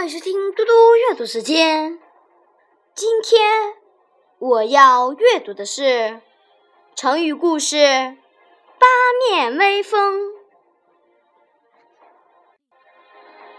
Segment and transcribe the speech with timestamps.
[0.00, 2.00] 欢迎收听嘟嘟阅读时间。
[2.94, 3.74] 今天
[4.38, 6.22] 我要阅读的是
[6.96, 7.76] 成语故事
[8.78, 8.86] 《八
[9.28, 10.30] 面威风》。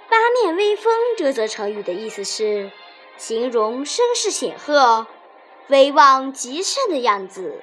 [0.09, 2.71] 八面威风这则成语的意思是
[3.17, 5.05] 形容声势显赫、
[5.67, 7.61] 威望极盛的样子。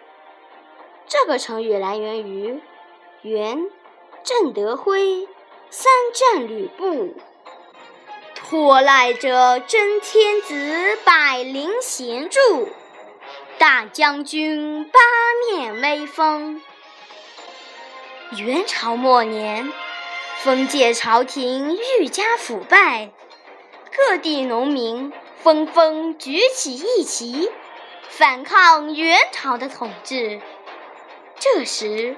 [1.08, 2.62] 这个成语来源于
[3.22, 3.68] 元
[4.22, 5.02] 郑德辉
[5.68, 6.86] 《三战吕布》。
[8.50, 12.70] 托赖着真天子百灵贤助，
[13.58, 14.98] 大将军八
[15.50, 16.62] 面威风。
[18.38, 19.70] 元朝末年，
[20.38, 23.10] 封建朝廷愈加腐败，
[23.94, 25.12] 各地农民
[25.42, 27.50] 纷纷举起义旗，
[28.08, 30.40] 反抗元朝的统治。
[31.38, 32.16] 这时，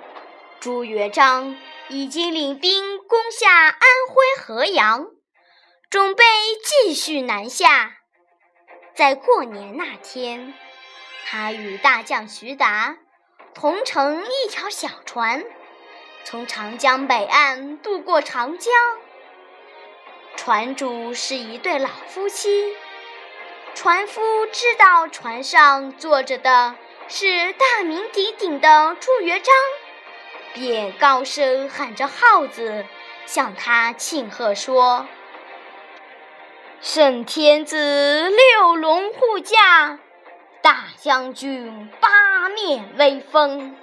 [0.61, 1.56] 朱元璋
[1.89, 5.08] 已经领兵攻下安徽合阳。
[5.91, 6.22] 准备
[6.62, 7.96] 继续南下，
[8.94, 10.55] 在过年那天，
[11.27, 12.96] 他与大将徐达
[13.55, 15.44] 同乘一条小船，
[16.22, 18.72] 从长江北岸渡过长江。
[20.36, 22.72] 船主是一对老夫妻，
[23.74, 26.77] 船夫知道船上坐着的
[27.08, 29.52] 是大名鼎鼎的朱元璋，
[30.55, 32.86] 便高声喊着号子，
[33.27, 35.08] 向他庆贺说。
[36.83, 39.98] 圣天子六龙护驾，
[40.62, 43.77] 大将军八面威风。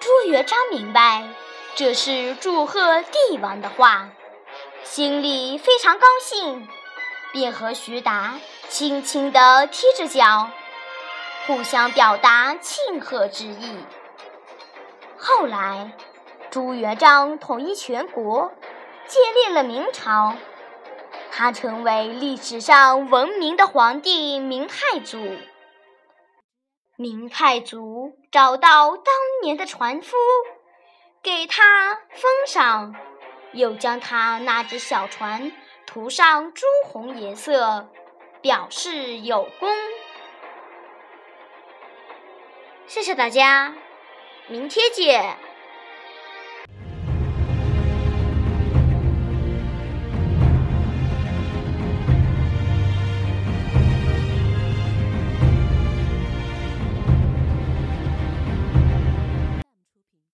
[0.00, 1.28] 朱元璋明白
[1.74, 4.08] 这是祝贺帝王的话，
[4.82, 6.66] 心里非常高兴，
[7.32, 8.40] 便和徐达
[8.70, 10.48] 轻轻地踢着脚，
[11.46, 13.76] 互相表达庆贺之意。
[15.18, 15.92] 后来，
[16.50, 18.54] 朱元璋统一全国，
[19.06, 20.34] 建立了明朝。
[21.36, 25.18] 他成为历史上闻名的皇帝明太祖。
[26.96, 29.12] 明太祖找到当
[29.42, 30.16] 年的船夫，
[31.24, 32.94] 给他封赏，
[33.50, 35.50] 又将他那只小船
[35.84, 37.88] 涂上朱红颜色，
[38.40, 39.68] 表示有功。
[42.86, 43.74] 谢谢大家，
[44.46, 45.36] 明天见。